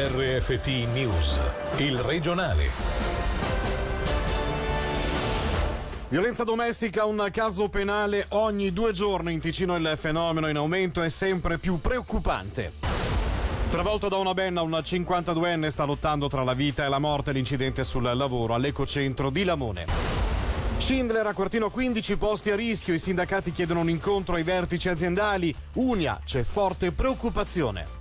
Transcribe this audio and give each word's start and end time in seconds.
RFT 0.00 0.66
News, 0.92 1.40
il 1.78 1.98
regionale. 1.98 2.70
Violenza 6.08 6.44
domestica, 6.44 7.04
un 7.04 7.28
caso 7.32 7.68
penale 7.68 8.26
ogni 8.28 8.72
due 8.72 8.92
giorni 8.92 9.32
in 9.32 9.40
Ticino 9.40 9.74
il 9.74 9.94
fenomeno 9.96 10.46
in 10.46 10.56
aumento 10.56 11.02
è 11.02 11.08
sempre 11.08 11.58
più 11.58 11.80
preoccupante. 11.80 12.74
Travolto 13.70 14.08
da 14.08 14.18
una 14.18 14.34
benna, 14.34 14.62
un 14.62 14.70
52enne 14.70 15.66
sta 15.66 15.82
lottando 15.82 16.28
tra 16.28 16.44
la 16.44 16.54
vita 16.54 16.84
e 16.84 16.88
la 16.88 17.00
morte 17.00 17.32
l'incidente 17.32 17.82
sul 17.82 18.04
lavoro 18.04 18.54
all'ecocentro 18.54 19.30
di 19.30 19.42
Lamone. 19.42 19.86
Schindler 20.76 21.26
a 21.26 21.34
Quartino 21.34 21.70
15 21.70 22.16
posti 22.16 22.52
a 22.52 22.54
rischio, 22.54 22.94
i 22.94 23.00
sindacati 23.00 23.50
chiedono 23.50 23.80
un 23.80 23.90
incontro 23.90 24.36
ai 24.36 24.44
vertici 24.44 24.88
aziendali. 24.88 25.52
Unia, 25.72 26.20
c'è 26.24 26.44
forte 26.44 26.92
preoccupazione. 26.92 27.97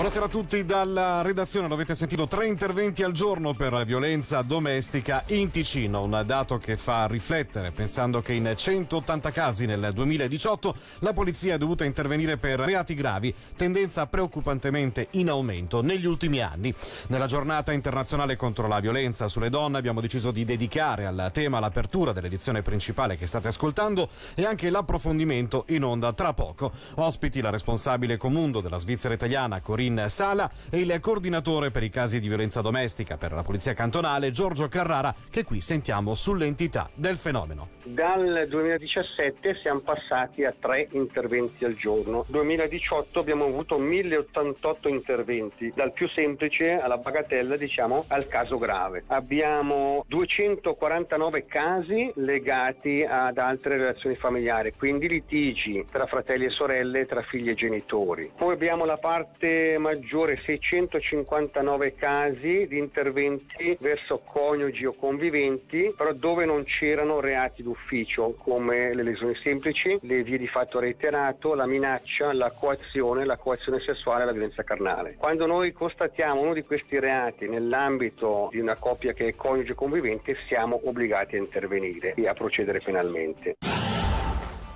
Buonasera 0.00 0.24
a 0.24 0.30
tutti 0.30 0.64
dalla 0.64 1.20
redazione. 1.20 1.68
Lo 1.68 1.74
avete 1.74 1.94
sentito, 1.94 2.26
tre 2.26 2.46
interventi 2.46 3.02
al 3.02 3.12
giorno 3.12 3.52
per 3.52 3.84
violenza 3.84 4.40
domestica 4.40 5.24
in 5.26 5.50
Ticino, 5.50 6.02
un 6.02 6.22
dato 6.24 6.56
che 6.56 6.78
fa 6.78 7.06
riflettere 7.06 7.70
pensando 7.70 8.22
che 8.22 8.32
in 8.32 8.50
180 8.56 9.30
casi 9.30 9.66
nel 9.66 9.90
2018 9.92 10.74
la 11.00 11.12
polizia 11.12 11.56
è 11.56 11.58
dovuta 11.58 11.84
intervenire 11.84 12.38
per 12.38 12.60
reati 12.60 12.94
gravi, 12.94 13.34
tendenza 13.54 14.06
preoccupantemente 14.06 15.08
in 15.10 15.28
aumento 15.28 15.82
negli 15.82 16.06
ultimi 16.06 16.40
anni. 16.40 16.74
Nella 17.08 17.26
giornata 17.26 17.72
internazionale 17.72 18.36
contro 18.36 18.68
la 18.68 18.80
violenza 18.80 19.28
sulle 19.28 19.50
donne 19.50 19.76
abbiamo 19.76 20.00
deciso 20.00 20.30
di 20.30 20.46
dedicare 20.46 21.04
al 21.04 21.28
tema 21.30 21.60
l'apertura 21.60 22.12
dell'edizione 22.12 22.62
principale 22.62 23.18
che 23.18 23.26
state 23.26 23.48
ascoltando 23.48 24.08
e 24.34 24.46
anche 24.46 24.70
l'approfondimento 24.70 25.66
in 25.68 25.84
onda 25.84 26.14
tra 26.14 26.32
poco. 26.32 26.72
Ospiti 26.94 27.42
la 27.42 27.50
responsabile 27.50 28.16
comundo 28.16 28.62
della 28.62 28.78
Svizzera 28.78 29.12
italiana 29.12 29.60
Corinna 29.60 29.88
in 29.90 30.04
sala 30.08 30.50
e 30.70 30.80
il 30.80 30.98
coordinatore 31.00 31.70
per 31.70 31.82
i 31.82 31.90
casi 31.90 32.20
di 32.20 32.28
violenza 32.28 32.60
domestica 32.60 33.16
per 33.16 33.32
la 33.32 33.42
Polizia 33.42 33.74
Cantonale 33.74 34.30
Giorgio 34.30 34.68
Carrara 34.68 35.14
che 35.30 35.44
qui 35.44 35.60
sentiamo 35.60 36.14
sull'entità 36.14 36.88
del 36.94 37.16
fenomeno. 37.16 37.78
Dal 37.82 38.46
2017 38.48 39.56
siamo 39.62 39.80
passati 39.80 40.44
a 40.44 40.54
tre 40.58 40.86
interventi 40.92 41.64
al 41.64 41.74
giorno. 41.74 42.24
2018 42.28 43.18
abbiamo 43.18 43.46
avuto 43.46 43.78
1088 43.78 44.88
interventi, 44.88 45.72
dal 45.74 45.92
più 45.92 46.08
semplice 46.08 46.78
alla 46.78 46.98
bagatella 46.98 47.56
diciamo 47.56 48.04
al 48.08 48.28
caso 48.28 48.58
grave. 48.58 49.02
Abbiamo 49.08 50.04
249 50.06 51.46
casi 51.46 52.12
legati 52.16 53.04
ad 53.08 53.38
altre 53.38 53.76
relazioni 53.76 54.14
familiari, 54.14 54.72
quindi 54.76 55.08
litigi 55.08 55.84
tra 55.90 56.06
fratelli 56.06 56.44
e 56.44 56.50
sorelle, 56.50 57.06
tra 57.06 57.22
figli 57.22 57.48
e 57.48 57.54
genitori. 57.54 58.30
Poi 58.36 58.52
abbiamo 58.52 58.84
la 58.84 58.98
parte 58.98 59.78
maggiore 59.80 60.40
659 60.44 61.94
casi 61.94 62.66
di 62.68 62.78
interventi 62.78 63.76
verso 63.80 64.20
coniugi 64.24 64.84
o 64.84 64.92
conviventi, 64.92 65.92
però 65.96 66.12
dove 66.12 66.44
non 66.44 66.64
c'erano 66.64 67.20
reati 67.20 67.62
d'ufficio 67.62 68.34
come 68.38 68.94
le 68.94 69.02
lesioni 69.02 69.34
semplici, 69.42 69.98
le 70.02 70.22
vie 70.22 70.38
di 70.38 70.46
fatto 70.46 70.78
reiterato, 70.78 71.54
la 71.54 71.66
minaccia, 71.66 72.32
la 72.32 72.50
coazione, 72.50 73.24
la 73.24 73.36
coazione 73.36 73.80
sessuale 73.80 74.22
e 74.22 74.26
la 74.26 74.32
violenza 74.32 74.62
carnale. 74.62 75.16
Quando 75.18 75.46
noi 75.46 75.72
constatiamo 75.72 76.40
uno 76.40 76.54
di 76.54 76.62
questi 76.62 76.98
reati 77.00 77.48
nell'ambito 77.48 78.48
di 78.50 78.60
una 78.60 78.76
coppia 78.76 79.12
che 79.12 79.28
è 79.28 79.34
coniuge 79.34 79.74
convivente, 79.74 80.36
siamo 80.46 80.80
obbligati 80.84 81.36
a 81.36 81.38
intervenire 81.38 82.14
e 82.14 82.28
a 82.28 82.34
procedere 82.34 82.80
penalmente. 82.80 83.56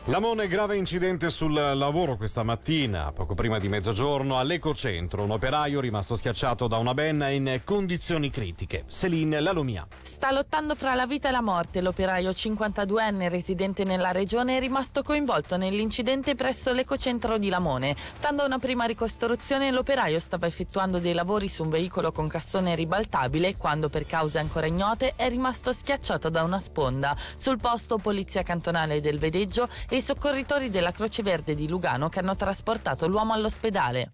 Lamone, 0.08 0.48
grave 0.48 0.76
incidente 0.76 1.30
sul 1.30 1.54
lavoro 1.54 2.18
questa 2.18 2.42
mattina, 2.42 3.10
poco 3.12 3.32
prima 3.32 3.58
di 3.58 3.70
mezzogiorno, 3.70 4.36
all'Ecocentro. 4.36 5.22
Un 5.22 5.30
operaio 5.30 5.80
rimasto 5.80 6.14
schiacciato 6.14 6.66
da 6.66 6.76
una 6.76 6.92
benna 6.92 7.30
in 7.30 7.62
condizioni 7.64 8.28
critiche. 8.28 8.84
Celine 8.86 9.40
Lalomia. 9.40 9.86
Sta 10.02 10.30
lottando 10.30 10.74
fra 10.74 10.94
la 10.94 11.06
vita 11.06 11.30
e 11.30 11.32
la 11.32 11.40
morte. 11.40 11.80
L'operaio 11.80 12.32
52enne 12.32 13.30
residente 13.30 13.84
nella 13.84 14.12
regione 14.12 14.58
è 14.58 14.60
rimasto 14.60 15.02
coinvolto 15.02 15.56
nell'incidente 15.56 16.34
presso 16.34 16.74
l'Ecocentro 16.74 17.38
di 17.38 17.48
Lamone. 17.48 17.96
Stando 18.12 18.42
a 18.42 18.44
una 18.44 18.58
prima 18.58 18.84
ricostruzione, 18.84 19.70
l'operaio 19.70 20.20
stava 20.20 20.46
effettuando 20.46 20.98
dei 20.98 21.14
lavori 21.14 21.48
su 21.48 21.62
un 21.62 21.70
veicolo 21.70 22.12
con 22.12 22.28
cassone 22.28 22.74
ribaltabile 22.74 23.56
quando, 23.56 23.88
per 23.88 24.04
cause 24.04 24.38
ancora 24.38 24.66
ignote, 24.66 25.14
è 25.16 25.30
rimasto 25.30 25.72
schiacciato 25.72 26.28
da 26.28 26.42
una 26.42 26.60
sponda. 26.60 27.16
Sul 27.36 27.56
posto, 27.56 27.96
polizia 27.96 28.42
cantonale 28.42 29.00
del 29.00 29.18
Vedeggio 29.18 29.66
e 29.94 29.98
i 29.98 30.00
soccorritori 30.00 30.70
della 30.70 30.90
Croce 30.90 31.22
Verde 31.22 31.54
di 31.54 31.68
Lugano 31.68 32.08
che 32.08 32.18
hanno 32.18 32.34
trasportato 32.34 33.06
l'uomo 33.06 33.32
all'ospedale. 33.32 34.13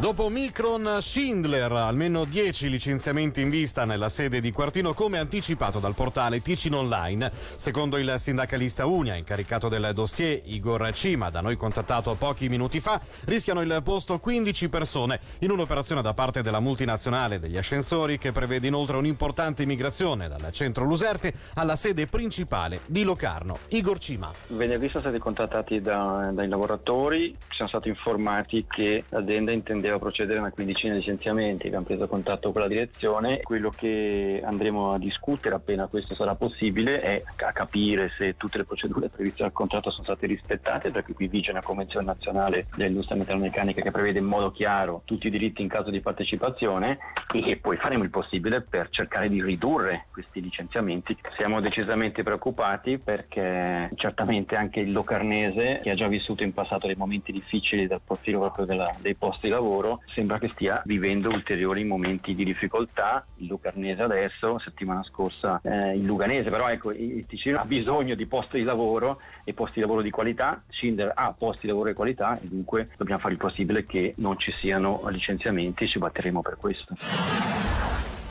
Dopo 0.00 0.30
Micron 0.30 0.96
Schindler, 1.02 1.70
almeno 1.72 2.24
10 2.24 2.70
licenziamenti 2.70 3.42
in 3.42 3.50
vista 3.50 3.84
nella 3.84 4.08
sede 4.08 4.40
di 4.40 4.50
Quartino 4.50 4.94
come 4.94 5.18
anticipato 5.18 5.78
dal 5.78 5.94
portale 5.94 6.40
Ticino 6.40 6.78
Online. 6.78 7.30
Secondo 7.34 7.98
il 7.98 8.14
sindacalista 8.16 8.86
Unia, 8.86 9.14
incaricato 9.14 9.68
del 9.68 9.90
dossier 9.92 10.40
Igor 10.46 10.90
Cima, 10.94 11.28
da 11.28 11.42
noi 11.42 11.54
contattato 11.56 12.14
pochi 12.14 12.48
minuti 12.48 12.80
fa, 12.80 12.98
rischiano 13.26 13.60
il 13.60 13.82
posto 13.84 14.18
15 14.18 14.70
persone 14.70 15.20
in 15.40 15.50
un'operazione 15.50 16.00
da 16.00 16.14
parte 16.14 16.40
della 16.40 16.60
multinazionale 16.60 17.38
degli 17.38 17.58
ascensori 17.58 18.16
che 18.16 18.32
prevede 18.32 18.68
inoltre 18.68 18.96
un'importante 18.96 19.64
immigrazione 19.64 20.28
dal 20.28 20.50
centro 20.50 20.86
Luserte 20.86 21.34
alla 21.56 21.76
sede 21.76 22.06
principale 22.06 22.80
di 22.86 23.02
Locarno. 23.02 23.58
Igor 23.68 23.98
Cima. 23.98 24.30
Venerdì 24.46 24.88
sono 24.88 25.02
stati 25.02 25.18
contattati 25.18 25.78
da, 25.82 26.30
dai 26.32 26.48
lavoratori, 26.48 27.36
siamo 27.50 27.68
stati 27.68 27.90
informati 27.90 28.64
che 28.66 29.04
l'azienda 29.10 29.52
intendeva 29.52 29.89
poteva 29.90 29.98
procedere 29.98 30.38
una 30.38 30.50
quindicina 30.50 30.92
di 30.92 31.00
licenziamenti, 31.00 31.66
abbiamo 31.66 31.84
preso 31.84 32.06
contatto 32.06 32.52
con 32.52 32.60
la 32.60 32.68
direzione. 32.68 33.40
Quello 33.42 33.70
che 33.70 34.40
andremo 34.44 34.92
a 34.92 34.98
discutere 34.98 35.54
appena 35.56 35.88
questo 35.88 36.14
sarà 36.14 36.34
possibile 36.36 37.00
è 37.00 37.22
a 37.36 37.52
capire 37.52 38.12
se 38.16 38.36
tutte 38.36 38.58
le 38.58 38.64
procedure 38.64 39.08
previste 39.08 39.42
dal 39.42 39.52
contratto 39.52 39.90
sono 39.90 40.04
state 40.04 40.26
rispettate, 40.26 40.90
perché 40.90 41.12
qui 41.12 41.26
vige 41.26 41.50
una 41.50 41.62
convenzione 41.62 42.06
nazionale 42.06 42.66
dell'industria 42.76 43.16
metalmeccanica 43.16 43.82
che 43.82 43.90
prevede 43.90 44.18
in 44.20 44.26
modo 44.26 44.52
chiaro 44.52 45.02
tutti 45.04 45.26
i 45.26 45.30
diritti 45.30 45.62
in 45.62 45.68
caso 45.68 45.90
di 45.90 46.00
partecipazione 46.00 46.98
e 47.32 47.56
poi 47.56 47.76
faremo 47.76 48.04
il 48.04 48.10
possibile 48.10 48.60
per 48.60 48.88
cercare 48.90 49.28
di 49.28 49.42
ridurre 49.42 50.06
questi 50.12 50.40
licenziamenti. 50.40 51.16
Siamo 51.36 51.60
decisamente 51.60 52.22
preoccupati 52.22 52.98
perché 52.98 53.90
certamente 53.96 54.54
anche 54.54 54.80
il 54.80 54.92
locarnese, 54.92 55.80
che 55.82 55.90
ha 55.90 55.94
già 55.94 56.06
vissuto 56.06 56.42
in 56.42 56.52
passato 56.52 56.86
dei 56.86 56.96
momenti 56.96 57.32
difficili 57.32 57.86
dal 57.86 58.00
profilo 58.04 58.40
proprio 58.40 58.66
della, 58.66 58.90
dei 59.00 59.14
posti 59.14 59.46
di 59.46 59.52
lavoro, 59.52 59.79
lavoro 59.80 60.02
sembra 60.14 60.38
che 60.38 60.48
stia 60.48 60.82
vivendo 60.84 61.30
ulteriori 61.30 61.84
momenti 61.84 62.34
di 62.34 62.44
difficoltà. 62.44 63.24
Il 63.36 63.46
Lucarnese 63.46 64.02
adesso, 64.02 64.58
settimana 64.58 65.02
scorsa 65.02 65.60
eh, 65.62 65.96
il 65.96 66.04
Luganese, 66.04 66.50
però 66.50 66.68
ecco 66.68 66.92
il 66.92 67.26
Ticino 67.26 67.58
ha 67.58 67.64
bisogno 67.64 68.14
di 68.14 68.26
posti 68.26 68.58
di 68.58 68.64
lavoro 68.64 69.20
e 69.44 69.54
posti 69.54 69.74
di 69.76 69.80
lavoro 69.80 70.02
di 70.02 70.10
qualità. 70.10 70.62
Schindler 70.68 71.12
ha 71.14 71.34
posti 71.36 71.62
di 71.62 71.68
lavoro 71.68 71.88
di 71.88 71.94
qualità 71.94 72.38
e 72.38 72.46
dunque 72.46 72.90
dobbiamo 72.96 73.20
fare 73.20 73.32
il 73.32 73.40
possibile 73.40 73.86
che 73.86 74.14
non 74.18 74.38
ci 74.38 74.52
siano 74.60 75.02
licenziamenti 75.08 75.84
e 75.84 75.88
ci 75.88 75.98
batteremo 75.98 76.42
per 76.42 76.56
questo. 76.56 77.69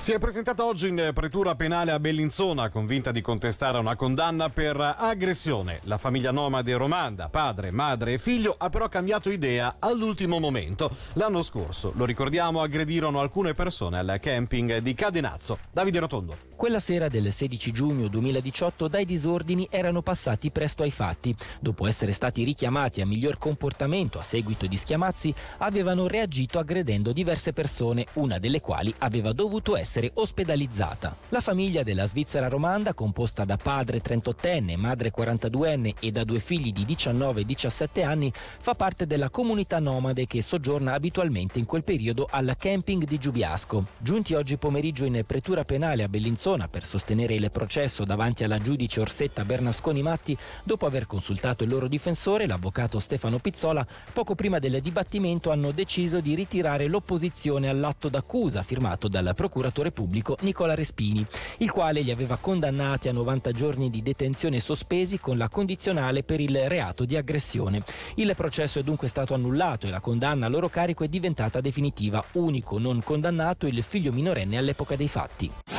Si 0.10 0.16
è 0.16 0.18
presentata 0.18 0.66
oggi 0.66 0.88
in 0.88 1.12
pretura 1.14 1.54
penale 1.54 1.92
a 1.92 2.00
Bellinzona, 2.00 2.70
convinta 2.70 3.12
di 3.12 3.22
contestare 3.22 3.78
una 3.78 3.96
condanna 3.96 4.50
per 4.50 4.96
aggressione. 4.98 5.82
La 5.84 6.00
famiglia 6.00 6.32
nomade 6.32 6.76
romanda, 6.76 7.30
padre, 7.30 7.70
madre 7.70 8.14
e 8.14 8.18
figlio, 8.18 8.56
ha 8.58 8.70
però 8.70 8.90
cambiato 8.90 9.30
idea 9.30 9.76
all'ultimo 9.78 10.40
momento. 10.40 10.90
L'anno 11.14 11.44
scorso, 11.44 11.92
lo 11.96 12.06
ricordiamo, 12.06 12.62
aggredirono 12.62 13.20
alcune 13.20 13.54
persone 13.54 14.00
al 14.00 14.18
camping 14.20 14.80
di 14.80 14.96
Cadenazzo. 14.96 15.60
Davide 15.72 16.00
Rotondo. 16.00 16.49
Quella 16.60 16.82
sera 16.82 17.08
del 17.08 17.32
16 17.32 17.72
giugno 17.72 18.10
2018 18.10 18.90
dai 18.90 19.06
disordini 19.06 19.66
erano 19.72 20.02
passati 20.02 20.52
presto 20.52 20.84
ai 20.84 20.92
fatti. 20.92 21.34
Dopo 21.62 21.88
essere 21.88 22.12
stati 22.12 22.44
richiamati 22.44 23.00
a 23.00 23.06
miglior 23.06 23.38
comportamento 23.38 24.20
a 24.20 24.24
seguito 24.24 24.68
di 24.68 24.76
schiamazzi, 24.76 25.34
avevano 25.60 26.06
reagito 26.08 26.60
aggredendo 26.60 27.14
diverse 27.14 27.54
persone, 27.54 28.08
una 28.16 28.40
delle 28.40 28.60
quali 28.60 28.94
aveva 28.98 29.32
dovuto 29.32 29.78
essere 29.78 30.12
ospedalizzata. 30.16 31.16
La 31.30 31.40
famiglia 31.40 31.82
della 31.82 32.06
Svizzera 32.06 32.50
romanda, 32.50 32.94
composta 32.94 33.46
da 33.46 33.56
padre 33.56 34.02
38enne, 34.02 34.76
madre 34.76 35.14
42enne 35.16 35.94
e 36.02 36.12
da 36.12 36.26
due 36.26 36.42
figli 36.42 36.74
di 36.74 36.84
19 36.84 37.40
e 37.40 37.46
17 37.46 38.04
anni, 38.04 38.34
fa 38.34 38.76
parte 38.76 39.08
della 39.08 39.30
comunità 39.30 39.80
nomade 39.80 40.28
che 40.28 40.42
soggiorna 40.42 40.92
abitualmente 40.92 41.58
in 41.58 41.64
quel 41.64 41.86
periodo 41.86 42.28
al 42.30 42.54
camping 42.60 43.06
di 43.06 43.18
Giubiasco. 43.18 43.86
Giunti 43.98 44.34
oggi 44.34 44.58
pomeriggio 44.58 45.06
in 45.06 45.24
pretura 45.26 45.64
penale 45.64 46.04
a 46.04 46.10
Bellinzona, 46.10 46.48
persona 46.50 46.68
per 46.68 46.84
sostenere 46.84 47.36
il 47.36 47.52
processo 47.52 48.04
davanti 48.06 48.44
alla 48.44 48.58
giudice 48.58 49.02
Orsetta 49.02 49.46
Bernasconi 49.46 50.02
Matti 50.02 50.36
dopo 50.64 50.88
aver 50.88 51.06
consultato 51.06 51.64
il 51.64 51.70
loro 51.70 51.88
difensore, 51.88 52.48
l'avvocato 52.48 52.98
Stefano 52.98 53.38
Pizzola, 53.38 53.86
poco 54.14 54.34
prima 54.34 54.58
del 54.58 54.82
dibattimento 54.82 55.52
hanno 55.52 55.72
deciso 55.72 56.22
di 56.22 56.34
ritirare 56.34 56.88
l'opposizione 56.88 57.70
all'atto 57.70 58.10
d'accusa 58.10 58.64
firmato 58.64 59.08
dal 59.08 59.34
procuratore 59.36 59.92
pubblico 59.92 60.38
Nicola 60.42 60.74
Respini, 60.74 61.24
il 61.58 61.70
quale 61.70 62.02
li 62.02 62.10
aveva 62.10 62.38
condannati 62.38 63.10
a 63.10 63.14
90 63.14 63.52
giorni 63.52 63.92
di 63.92 64.02
detenzione 64.02 64.60
sospesi 64.60 65.20
con 65.20 65.38
la 65.38 65.50
condizionale 65.50 66.24
per 66.24 66.40
il 66.40 66.68
reato 66.68 67.06
di 67.06 67.16
aggressione. 67.16 67.84
Il 68.16 68.34
processo 68.36 68.80
è 68.80 68.84
dunque 68.84 69.08
stato 69.08 69.36
annullato 69.36 69.86
e 69.86 69.92
la 69.92 70.00
condanna 70.00 70.48
a 70.48 70.50
loro 70.50 70.70
carico 70.70 71.04
è 71.04 71.08
diventata 71.08 71.62
definitiva. 71.62 72.24
Unico 72.34 72.80
non 72.80 73.04
condannato 73.04 73.68
il 73.68 73.84
figlio 73.84 74.12
minorenne 74.12 74.58
all'epoca 74.58 74.96
dei 74.96 75.08
fatti. 75.08 75.79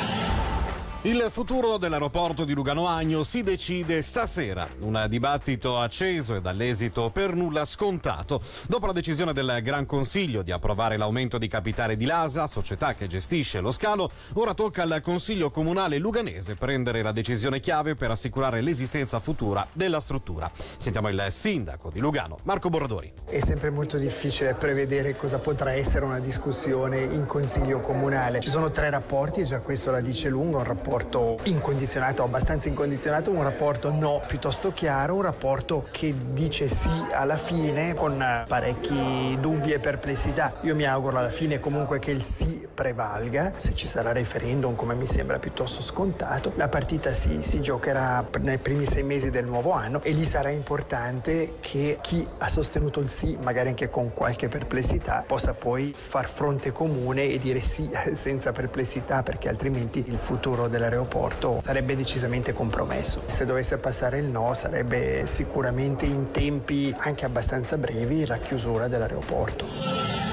Il 1.05 1.29
futuro 1.31 1.79
dell'aeroporto 1.79 2.45
di 2.45 2.53
Lugano 2.53 2.87
Agno 2.87 3.23
si 3.23 3.41
decide 3.41 4.03
stasera. 4.03 4.69
Un 4.81 5.07
dibattito 5.09 5.79
acceso 5.79 6.35
e 6.35 6.43
dall'esito 6.43 7.09
per 7.09 7.35
nulla 7.35 7.65
scontato. 7.65 8.43
Dopo 8.67 8.85
la 8.85 8.93
decisione 8.93 9.33
del 9.33 9.61
Gran 9.63 9.87
Consiglio 9.87 10.43
di 10.43 10.53
approvare 10.53 10.99
l'aumento 10.99 11.39
di 11.39 11.49
capitale 11.49 11.97
di 11.97 12.05
Lasa, 12.05 12.47
società 12.47 12.93
che 12.93 13.07
gestisce 13.07 13.61
lo 13.61 13.73
scalo, 13.73 14.11
ora 14.35 14.53
tocca 14.53 14.83
al 14.83 15.01
Consiglio 15.03 15.51
Comunale 15.51 15.97
Luganese 15.97 16.55
prendere 16.57 17.01
la 17.01 17.13
decisione 17.13 17.61
chiave 17.61 17.95
per 17.95 18.11
assicurare 18.11 18.61
l'esistenza 18.61 19.21
futura 19.21 19.67
della 19.73 20.01
struttura. 20.01 20.51
Sentiamo 20.77 21.09
il 21.09 21.29
sindaco 21.31 21.89
di 21.89 22.01
Lugano, 22.01 22.37
Marco 22.43 22.69
Borradori. 22.69 23.11
È 23.25 23.41
sempre 23.41 23.71
molto 23.71 23.97
difficile 23.97 24.53
prevedere 24.53 25.17
cosa 25.17 25.39
potrà 25.39 25.73
essere 25.73 26.05
una 26.05 26.19
discussione 26.19 27.01
in 27.01 27.25
Consiglio 27.25 27.81
Comunale. 27.81 28.41
Ci 28.41 28.51
sono 28.51 28.71
tre 28.71 28.91
rapporti, 28.91 29.45
già 29.47 29.61
questo 29.61 29.91
la 29.91 30.03
dice 30.03 30.29
lungo, 30.29 30.59
un 30.59 30.65
rapporto 30.65 30.89
rapporto 30.91 31.39
incondizionato, 31.45 32.25
abbastanza 32.25 32.69
incondizionato, 32.69 33.31
un 33.31 33.45
rapporto 33.45 33.93
no 33.93 34.21
piuttosto 34.27 34.73
chiaro, 34.73 35.15
un 35.15 35.23
rapporto 35.23 35.87
che 35.93 36.13
dice 36.33 36.69
sì 36.69 36.91
alla 37.13 37.37
fine 37.37 37.95
con 37.95 38.45
parecchi 38.49 39.39
dubbi 39.41 39.71
e 39.71 39.79
perplessità. 39.79 40.55
Io 40.63 40.75
mi 40.75 40.85
auguro 40.85 41.19
alla 41.19 41.29
fine 41.29 41.61
comunque 41.61 42.01
che 42.01 42.11
il 42.11 42.25
sì 42.25 42.67
prevalga, 42.75 43.53
se 43.57 43.73
ci 43.77 43.87
sarà 43.87 44.11
referendum 44.11 44.75
come 44.75 44.95
mi 44.95 45.07
sembra 45.07 45.39
piuttosto 45.39 45.81
scontato, 45.81 46.55
la 46.57 46.69
partita 46.69 47.13
si, 47.13 47.39
si 47.43 47.61
giocherà 47.61 48.27
nei 48.41 48.59
primi 48.59 48.85
sei 48.85 49.05
mesi 49.05 49.31
del 49.31 49.45
nuovo 49.45 49.71
anno 49.71 50.03
e 50.03 50.11
lì 50.11 50.25
sarà 50.25 50.49
importante 50.49 51.59
che 51.61 51.99
chi 52.01 52.27
ha 52.39 52.49
sostenuto 52.49 52.99
il 52.99 53.09
sì, 53.09 53.39
magari 53.41 53.69
anche 53.69 53.91
con 53.91 54.13
qualche 54.13 54.49
perplessità, 54.49 55.23
possa 55.25 55.55
poi 55.55 55.93
far 55.95 56.29
fronte 56.29 56.73
comune 56.73 57.31
e 57.31 57.39
dire 57.39 57.61
sì 57.61 57.89
senza 58.15 58.51
perplessità 58.51 59.23
perché 59.23 59.49
altrimenti 59.49 60.03
il 60.09 60.19
futuro 60.19 60.67
del 60.67 60.80
dell'aeroporto 60.81 61.61
sarebbe 61.63 61.95
decisamente 61.95 62.53
compromesso. 62.53 63.23
Se 63.27 63.45
dovesse 63.45 63.77
passare 63.77 64.19
il 64.19 64.27
no 64.27 64.55
sarebbe 64.55 65.27
sicuramente 65.27 66.07
in 66.07 66.31
tempi 66.31 66.95
anche 66.99 67.27
abbastanza 67.27 67.77
brevi 67.77 68.27
la 68.27 68.39
chiusura 68.39 68.89
dell'aeroporto. 68.89 70.30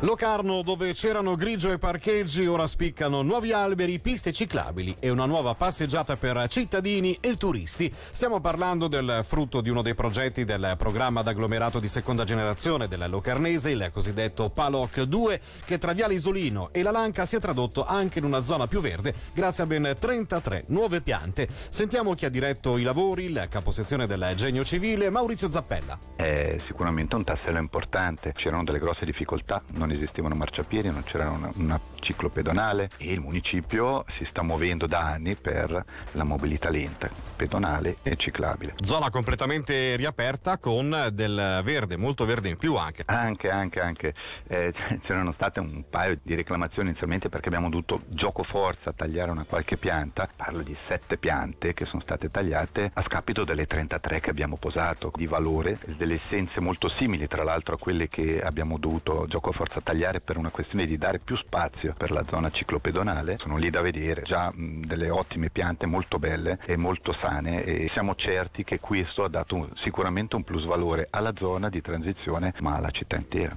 Locarno, 0.00 0.60
dove 0.60 0.92
c'erano 0.92 1.36
grigio 1.36 1.72
e 1.72 1.78
parcheggi, 1.78 2.44
ora 2.44 2.66
spiccano 2.66 3.22
nuovi 3.22 3.52
alberi, 3.52 3.98
piste 3.98 4.30
ciclabili 4.30 4.94
e 5.00 5.08
una 5.08 5.24
nuova 5.24 5.54
passeggiata 5.54 6.16
per 6.16 6.48
cittadini 6.48 7.16
e 7.18 7.38
turisti. 7.38 7.90
Stiamo 8.12 8.38
parlando 8.40 8.88
del 8.88 9.22
frutto 9.26 9.62
di 9.62 9.70
uno 9.70 9.80
dei 9.80 9.94
progetti 9.94 10.44
del 10.44 10.74
programma 10.76 11.22
d'agglomerato 11.22 11.78
di 11.78 11.88
seconda 11.88 12.24
generazione 12.24 12.88
della 12.88 13.06
Locarnese, 13.06 13.70
il 13.70 13.88
cosiddetto 13.90 14.50
PALOC 14.50 15.00
2, 15.00 15.40
che 15.64 15.78
tra 15.78 15.94
Viale 15.94 16.12
Isolino 16.12 16.68
e 16.72 16.82
la 16.82 16.90
Lanca 16.90 17.24
si 17.24 17.36
è 17.36 17.40
tradotto 17.40 17.86
anche 17.86 18.18
in 18.18 18.26
una 18.26 18.42
zona 18.42 18.66
più 18.66 18.80
verde 18.80 19.14
grazie 19.32 19.62
a 19.62 19.66
ben 19.66 19.96
33 19.98 20.64
nuove 20.66 21.00
piante. 21.00 21.48
Sentiamo 21.70 22.12
chi 22.12 22.26
ha 22.26 22.30
diretto 22.30 22.76
i 22.76 22.82
lavori, 22.82 23.24
il 23.24 23.46
caposezione 23.48 24.06
del 24.06 24.34
Genio 24.36 24.62
Civile, 24.62 25.08
Maurizio 25.08 25.50
Zappella. 25.50 25.98
È 26.16 26.56
sicuramente 26.66 27.14
un 27.14 27.24
tassello 27.24 27.58
importante, 27.58 28.34
c'erano 28.34 28.62
delle 28.62 28.78
grosse 28.78 29.06
difficoltà, 29.06 29.62
non 29.72 29.84
non 29.86 29.94
esistevano 29.94 30.34
marciapiedi, 30.34 30.90
non 30.90 31.04
c'era 31.04 31.30
una, 31.30 31.50
una 31.54 31.80
ciclopedonale 32.00 32.88
e 32.98 33.12
il 33.12 33.20
municipio 33.20 34.04
si 34.16 34.26
sta 34.28 34.42
muovendo 34.42 34.86
da 34.86 35.00
anni 35.00 35.36
per 35.36 35.84
la 36.12 36.24
mobilità 36.24 36.70
lenta, 36.70 37.08
pedonale 37.36 37.96
e 38.02 38.16
ciclabile. 38.16 38.74
Zona 38.80 39.10
completamente 39.10 39.96
riaperta 39.96 40.58
con 40.58 41.10
del 41.12 41.60
verde, 41.64 41.96
molto 41.96 42.24
verde 42.24 42.48
in 42.48 42.56
più 42.56 42.74
anche. 42.76 43.02
Anche, 43.06 43.48
anche, 43.48 43.80
anche. 43.80 44.14
Eh, 44.48 44.72
c'erano 45.06 45.32
state 45.32 45.60
un 45.60 45.84
paio 45.88 46.18
di 46.22 46.34
reclamazioni 46.34 46.90
inizialmente 46.90 47.28
perché 47.28 47.48
abbiamo 47.48 47.68
dovuto 47.68 48.02
gioco 48.08 48.42
forza 48.42 48.92
tagliare 48.92 49.30
una 49.30 49.44
qualche 49.44 49.76
pianta. 49.76 50.28
Parlo 50.34 50.62
di 50.62 50.76
sette 50.88 51.16
piante 51.16 51.74
che 51.74 51.86
sono 51.86 52.02
state 52.02 52.30
tagliate 52.30 52.90
a 52.92 53.02
scapito 53.02 53.44
delle 53.44 53.66
33 53.66 54.20
che 54.20 54.30
abbiamo 54.30 54.56
posato 54.56 55.12
di 55.14 55.26
valore, 55.26 55.76
delle 55.96 56.14
essenze 56.14 56.60
molto 56.60 56.88
simili 56.98 57.26
tra 57.28 57.44
l'altro 57.44 57.74
a 57.74 57.78
quelle 57.78 58.08
che 58.08 58.40
abbiamo 58.40 58.78
dovuto 58.78 59.26
gioco 59.28 59.52
forza 59.52 59.75
tagliare 59.80 60.20
per 60.20 60.36
una 60.36 60.50
questione 60.50 60.86
di 60.86 60.96
dare 60.96 61.18
più 61.18 61.36
spazio 61.36 61.94
per 61.96 62.10
la 62.10 62.24
zona 62.28 62.50
ciclopedonale, 62.50 63.36
sono 63.38 63.56
lì 63.56 63.70
da 63.70 63.80
vedere, 63.80 64.22
già 64.22 64.50
mh, 64.52 64.86
delle 64.86 65.10
ottime 65.10 65.50
piante 65.50 65.86
molto 65.86 66.18
belle 66.18 66.58
e 66.64 66.76
molto 66.76 67.12
sane 67.12 67.64
e 67.64 67.88
siamo 67.90 68.14
certi 68.14 68.64
che 68.64 68.80
questo 68.80 69.24
ha 69.24 69.28
dato 69.28 69.54
un, 69.54 69.68
sicuramente 69.82 70.36
un 70.36 70.44
plus 70.44 70.64
valore 70.64 71.08
alla 71.10 71.32
zona 71.36 71.68
di 71.68 71.80
transizione 71.80 72.54
ma 72.60 72.76
alla 72.76 72.90
città 72.90 73.16
intera. 73.16 73.56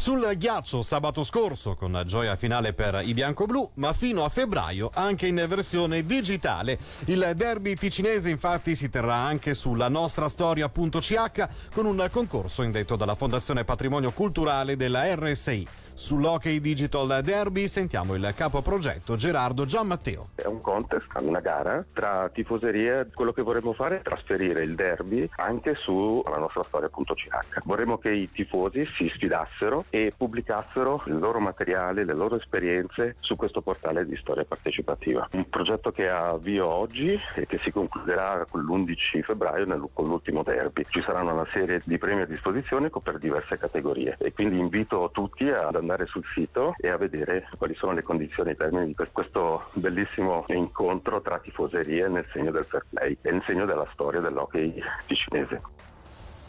Sul 0.00 0.34
ghiaccio 0.34 0.82
sabato 0.82 1.22
scorso 1.22 1.74
con 1.74 2.02
gioia 2.06 2.34
finale 2.34 2.72
per 2.72 3.02
i 3.04 3.12
bianco-blu, 3.12 3.72
ma 3.74 3.92
fino 3.92 4.24
a 4.24 4.30
febbraio 4.30 4.90
anche 4.94 5.26
in 5.26 5.44
versione 5.46 6.06
digitale. 6.06 6.78
Il 7.04 7.32
derby 7.36 7.74
ticinese 7.74 8.30
infatti 8.30 8.74
si 8.74 8.88
terrà 8.88 9.16
anche 9.16 9.52
sulla 9.52 9.88
nostra 9.88 10.30
storia.ch 10.30 11.48
con 11.74 11.84
un 11.84 12.08
concorso 12.10 12.62
indetto 12.62 12.96
dalla 12.96 13.14
Fondazione 13.14 13.64
Patrimonio 13.64 14.10
Culturale 14.12 14.74
della 14.74 15.14
RSI. 15.14 15.68
Sull'Hockey 16.00 16.62
Digital 16.62 17.20
Derby 17.22 17.68
sentiamo 17.68 18.14
il 18.14 18.32
capo 18.34 18.62
progetto 18.62 19.16
Gerardo 19.16 19.66
Gianmatteo. 19.66 20.30
È 20.34 20.46
un 20.46 20.62
contest, 20.62 21.06
una 21.20 21.40
gara 21.40 21.84
tra 21.92 22.30
tifoserie. 22.32 23.10
Quello 23.12 23.34
che 23.34 23.42
vorremmo 23.42 23.74
fare 23.74 23.98
è 23.98 24.02
trasferire 24.02 24.62
il 24.62 24.74
derby 24.76 25.28
anche 25.36 25.74
sulla 25.74 26.38
nostra 26.38 26.62
storia.ch. 26.62 27.60
Vorremmo 27.64 27.98
che 27.98 28.12
i 28.12 28.30
tifosi 28.32 28.82
si 28.96 29.12
sfidassero 29.14 29.84
e 29.90 30.10
pubblicassero 30.16 31.02
il 31.04 31.18
loro 31.18 31.38
materiale, 31.38 32.06
le 32.06 32.16
loro 32.16 32.36
esperienze 32.36 33.16
su 33.20 33.36
questo 33.36 33.60
portale 33.60 34.06
di 34.06 34.16
storia 34.16 34.46
partecipativa. 34.46 35.28
Un 35.32 35.50
progetto 35.50 35.92
che 35.92 36.08
ha 36.08 36.28
avvio 36.28 36.66
oggi 36.66 37.14
e 37.34 37.46
che 37.46 37.60
si 37.62 37.70
concluderà 37.70 38.42
l'11 38.50 39.22
febbraio 39.22 39.66
nel, 39.66 39.86
con 39.92 40.06
l'ultimo 40.06 40.42
derby. 40.42 40.82
Ci 40.88 41.02
saranno 41.02 41.34
una 41.34 41.46
serie 41.52 41.82
di 41.84 41.98
premi 41.98 42.22
a 42.22 42.26
disposizione 42.26 42.88
per 42.88 43.18
diverse 43.18 43.58
categorie 43.58 44.16
e 44.18 44.32
quindi 44.32 44.58
invito 44.58 45.10
tutti 45.12 45.46
ad 45.46 45.74
andare 45.74 45.88
andare 45.90 46.06
sul 46.06 46.22
sito 46.34 46.74
e 46.78 46.88
a 46.88 46.96
vedere 46.96 47.46
quali 47.58 47.74
sono 47.74 47.92
le 47.92 48.02
condizioni 48.02 48.48
e 48.50 48.52
i 48.52 48.56
termini 48.56 48.94
per 48.94 49.10
questo 49.12 49.68
bellissimo 49.74 50.44
incontro 50.48 51.20
tra 51.20 51.38
tifoserie 51.40 52.08
nel 52.08 52.24
segno 52.32 52.52
del 52.52 52.64
fair 52.64 52.86
play 52.88 53.18
e 53.20 53.32
nel 53.32 53.42
segno 53.44 53.66
della 53.66 53.86
storia 53.92 54.20
dell'hockey 54.20 54.80
ticinese. 55.06 55.60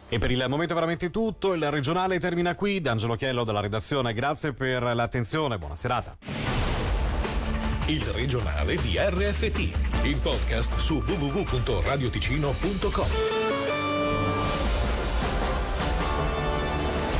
E 0.10 0.19
per 0.19 0.29
il 0.29 0.45
momento 0.48 0.74
è 0.74 0.75
veramente 0.75 1.10
tutto, 1.10 1.53
il 1.53 1.71
regionale 1.71 2.19
termina 2.19 2.53
qui, 2.53 2.81
D'Angelo 2.81 3.15
Chiello 3.15 3.45
della 3.45 3.62
redazione, 3.62 4.13
grazie 4.13 4.53
per 4.53 4.83
l'attenzione, 4.83 5.57
buona 5.57 5.75
serata. 5.75 6.17
Il 7.88 8.03
regionale 8.05 8.75
di 8.75 8.98
RFT, 8.98 10.05
il 10.05 10.19
podcast 10.21 10.75
su 10.75 10.95
www.radioticino.com. 10.95 13.40